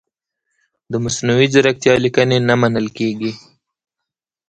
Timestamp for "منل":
2.61-2.87